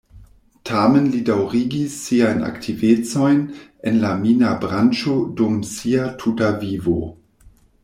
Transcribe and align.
Tamen 0.67 1.03
li 1.15 1.19
daŭrigis 1.27 1.97
siajn 2.05 2.41
aktivecojn 2.47 3.45
en 3.91 4.01
la 4.07 4.15
mina 4.25 4.55
branĉo 4.65 5.15
dum 5.43 5.61
sia 5.75 6.09
tuta 6.25 6.51
vivo. 6.67 6.99